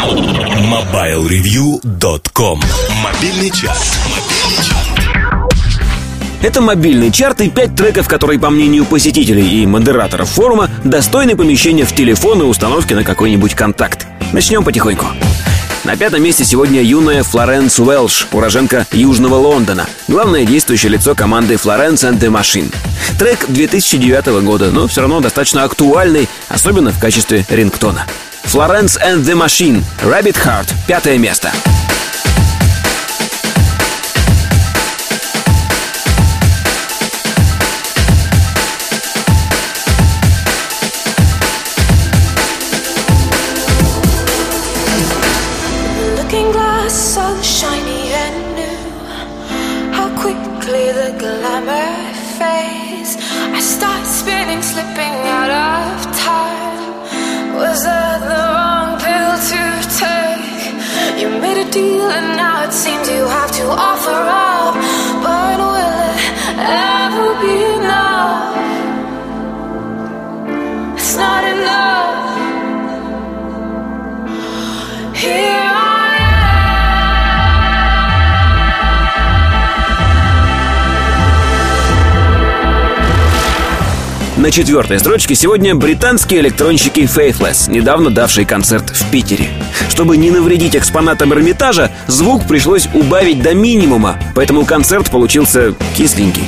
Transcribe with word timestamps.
MobileReview.com 0.00 2.62
Мобильный 3.04 3.50
час. 3.50 3.98
Это 6.42 6.62
мобильный 6.62 7.12
чарт 7.12 7.42
и 7.42 7.50
пять 7.50 7.76
треков, 7.76 8.08
которые, 8.08 8.40
по 8.40 8.48
мнению 8.48 8.86
посетителей 8.86 9.62
и 9.62 9.66
модераторов 9.66 10.30
форума, 10.30 10.70
достойны 10.84 11.36
помещения 11.36 11.84
в 11.84 11.94
телефон 11.94 12.40
и 12.40 12.44
установки 12.44 12.94
на 12.94 13.04
какой-нибудь 13.04 13.54
контакт. 13.54 14.06
Начнем 14.32 14.64
потихоньку. 14.64 15.04
На 15.84 15.96
пятом 15.96 16.22
месте 16.22 16.46
сегодня 16.46 16.80
юная 16.80 17.22
Флоренс 17.22 17.78
Уэлш, 17.78 18.28
уроженка 18.32 18.86
Южного 18.92 19.34
Лондона, 19.34 19.84
главное 20.08 20.46
действующее 20.46 20.92
лицо 20.92 21.14
команды 21.14 21.56
Florence 21.56 22.10
and 22.10 22.18
the 22.18 22.30
Machine. 22.30 22.74
Трек 23.18 23.44
2009 23.48 24.42
года, 24.44 24.70
но 24.70 24.88
все 24.88 25.02
равно 25.02 25.20
достаточно 25.20 25.64
актуальный, 25.64 26.26
особенно 26.48 26.90
в 26.90 26.98
качестве 26.98 27.44
рингтона. 27.50 28.06
Florence 28.43 28.97
and 28.97 29.25
the 29.25 29.35
Machine, 29.35 29.83
Rabbit 30.03 30.37
Heart, 30.37 30.73
пятое 30.87 31.17
место. 31.17 31.51
You 61.20 61.28
made 61.28 61.58
a 61.58 61.70
deal 61.70 62.08
and 62.10 62.34
now 62.34 62.64
it 62.64 62.72
seems 62.72 63.06
you 63.10 63.26
have 63.26 63.52
to 63.52 63.64
offer 63.68 64.10
up. 64.10 64.49
На 84.40 84.50
четвертой 84.50 84.98
строчке 84.98 85.34
сегодня 85.34 85.74
британские 85.74 86.40
электронщики 86.40 87.00
Faithless, 87.00 87.70
недавно 87.70 88.08
давшие 88.08 88.46
концерт 88.46 88.88
в 88.88 89.10
Питере. 89.10 89.50
Чтобы 89.90 90.16
не 90.16 90.30
навредить 90.30 90.74
экспонатам 90.74 91.34
Эрмитажа, 91.34 91.90
звук 92.06 92.48
пришлось 92.48 92.88
убавить 92.94 93.42
до 93.42 93.52
минимума, 93.52 94.18
поэтому 94.34 94.64
концерт 94.64 95.10
получился 95.10 95.74
кисленький. 95.94 96.44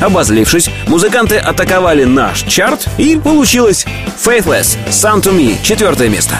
Обозлившись, 0.00 0.68
музыканты 0.88 1.36
атаковали 1.36 2.02
наш 2.02 2.42
чарт, 2.42 2.88
и 2.98 3.16
получилось 3.16 3.86
Faithless, 4.20 4.76
Sound 4.90 5.22
to 5.22 5.32
Me, 5.32 5.54
четвертое 5.62 6.08
место. 6.08 6.34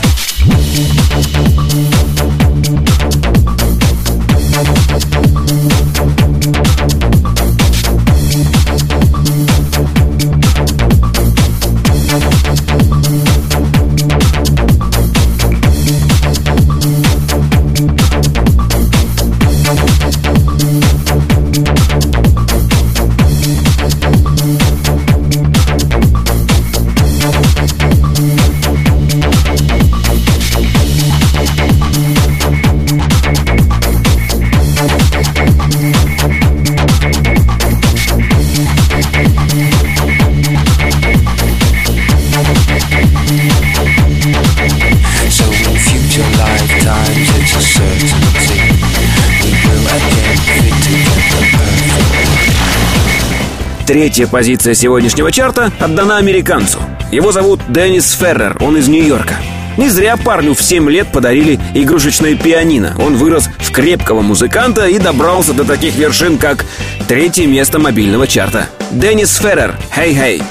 Третья 53.87 54.27
позиция 54.27 54.75
сегодняшнего 54.75 55.31
чарта 55.31 55.71
отдана 55.79 56.17
американцу. 56.17 56.81
Его 57.13 57.31
зовут 57.31 57.61
Деннис 57.69 58.11
Феррер, 58.15 58.57
он 58.61 58.77
из 58.77 58.89
Нью-Йорка. 58.89 59.37
Не 59.77 59.89
зря 59.89 60.17
парню 60.17 60.55
в 60.55 60.63
7 60.63 60.91
лет 60.91 61.13
подарили 61.13 61.61
игрушечное 61.73 62.35
пианино. 62.35 62.97
Он 62.99 63.15
вырос 63.17 63.49
в 63.59 63.71
крепкого 63.71 64.23
музыканта 64.23 64.89
и 64.89 64.99
добрался 64.99 65.53
до 65.53 65.65
таких 65.65 65.95
вершин, 65.95 66.37
как 66.37 66.65
третье 67.07 67.47
место 67.47 67.79
мобильного 67.79 68.27
чарта. 68.27 68.67
Деннис 68.91 69.37
Феррер, 69.37 69.77
«Hey 69.97 70.13
Hey». 70.15 70.43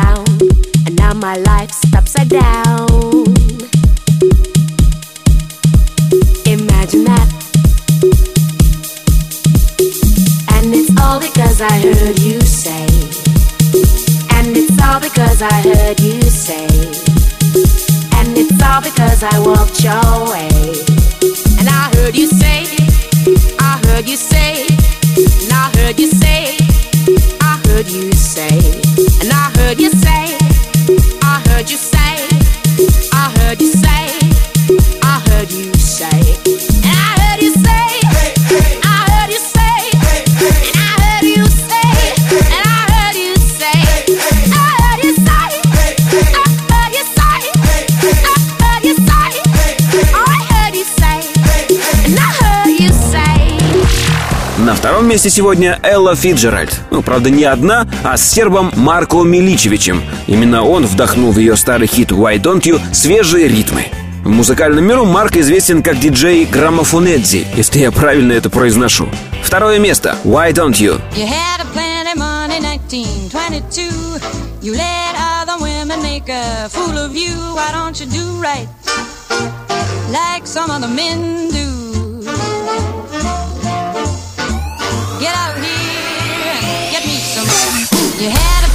Around, 0.00 0.42
and 0.86 0.96
now 0.96 1.14
my 1.14 1.36
life's 1.36 1.80
upside 1.94 2.28
down. 2.28 2.88
Imagine 6.46 7.04
that. 7.04 7.28
And 10.54 10.74
it's 10.74 10.90
all 11.00 11.20
because 11.20 11.60
I 11.60 11.78
heard 11.80 12.18
you 12.18 12.40
say. 12.40 12.86
And 14.36 14.56
it's 14.56 14.80
all 14.82 15.00
because 15.00 15.42
I 15.42 15.62
heard 15.62 16.00
you 16.00 16.20
say. 16.22 16.66
And 18.18 18.36
it's 18.36 18.62
all 18.62 18.80
because 18.82 19.22
I 19.22 19.38
walked 19.40 19.82
your 19.82 20.30
way. 20.32 20.48
And 21.58 21.68
I 21.68 21.90
heard 21.96 22.16
you 22.16 22.26
say, 22.26 22.64
I 23.58 23.80
heard 23.86 24.08
you 24.08 24.16
say, 24.16 24.66
and 25.16 25.52
I 25.52 25.70
heard 25.76 25.98
you 25.98 26.06
say, 26.06 26.56
I 27.40 27.60
heard 27.66 27.88
you 27.88 28.12
say, 28.12 28.58
and 29.20 29.32
I 29.32 29.59
I 29.70 29.72
heard 29.72 29.82
you 29.82 29.90
say, 29.90 30.36
I 31.22 31.40
heard 31.46 31.70
you 31.70 31.76
say, 31.76 32.26
I 33.12 33.32
heard 33.38 33.60
you 33.62 33.68
say, 33.68 34.18
I 35.00 35.22
heard 35.28 35.52
you 35.52 35.72
say, 35.74 37.19
На 55.10 55.14
втором 55.14 55.24
месте 55.24 55.36
сегодня 55.38 55.80
Элла 55.82 56.14
Фиджеральд. 56.14 56.82
Ну, 56.92 57.02
правда, 57.02 57.30
не 57.30 57.42
одна, 57.42 57.84
а 58.04 58.16
с 58.16 58.22
сербом 58.22 58.70
Марко 58.76 59.24
Миличевичем. 59.24 60.04
Именно 60.28 60.62
он 60.62 60.86
вдохнул 60.86 61.32
в 61.32 61.38
ее 61.40 61.56
старый 61.56 61.88
хит 61.88 62.12
«Why 62.12 62.40
Don't 62.40 62.60
You» 62.60 62.80
свежие 62.94 63.48
ритмы. 63.48 63.86
В 64.22 64.28
музыкальном 64.28 64.84
миру 64.84 65.04
Марк 65.04 65.36
известен 65.36 65.82
как 65.82 65.98
диджей 65.98 66.44
Граммофонедзи, 66.44 67.44
если 67.56 67.80
я 67.80 67.90
правильно 67.90 68.34
это 68.34 68.50
произношу. 68.50 69.08
Второе 69.42 69.80
место 69.80 70.16
«Why 70.22 70.52
Don't 70.52 70.74
You». 70.74 71.00
You 71.16 71.26
had 71.26 71.60
a 71.60 72.16
money, 72.16 72.60
1922. 72.60 74.20
You 74.62 74.74
let 74.74 75.16
other 75.18 75.60
women 75.60 76.00
make 76.04 76.28
a 76.28 76.68
fool 76.68 76.96
of 76.96 77.16
you. 77.16 77.34
Why 77.56 77.72
don't 77.72 77.98
you 77.98 78.06
do 78.06 78.40
right 78.40 78.68
like 80.12 80.46
some 80.46 80.70
other 80.70 80.86
men 80.86 81.50
do? 81.50 81.69
Get 85.20 85.36
out 85.36 85.54
here 85.54 85.66
and 85.66 86.90
get 86.90 87.04
me 87.04 87.18
some. 87.18 87.44
You 88.18 88.30
had 88.30 88.69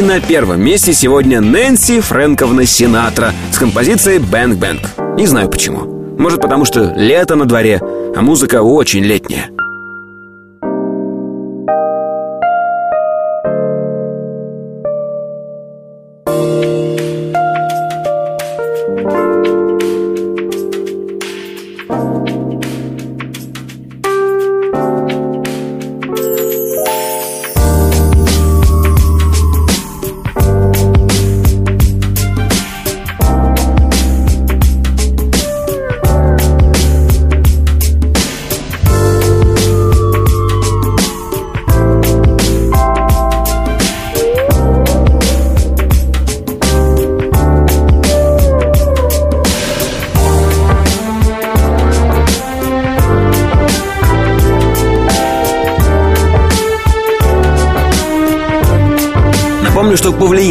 на 0.00 0.20
первом 0.20 0.60
месте 0.60 0.92
сегодня 0.92 1.40
Нэнси 1.40 2.00
Фрэнковна 2.00 2.66
Синатра 2.66 3.32
с 3.52 3.58
композицией 3.58 4.18
«Бэнк 4.18 4.58
Бэнк». 4.58 4.80
Не 5.16 5.26
знаю 5.26 5.48
почему. 5.48 6.16
Может, 6.18 6.40
потому 6.40 6.64
что 6.64 6.92
лето 6.96 7.36
на 7.36 7.44
дворе, 7.44 7.80
а 8.16 8.22
музыка 8.22 8.62
очень 8.62 9.02
летняя. 9.02 9.53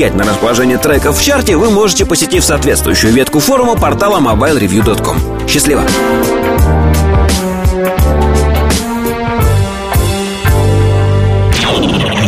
Повлиять 0.04 0.16
на 0.16 0.24
расположение 0.30 0.78
треков 0.78 1.18
в 1.18 1.24
чарте 1.24 1.56
вы 1.56 1.70
можете, 1.70 2.06
посетив 2.06 2.44
соответствующую 2.44 3.14
ветку 3.14 3.40
форума 3.40 3.76
портала 3.76 4.20
mobilereview.com. 4.20 5.48
Счастливо! 5.48 5.84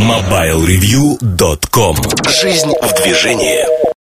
MobileReview.com 0.08 1.98
Жизнь 2.30 2.72
в 2.82 3.04
движении 3.04 3.95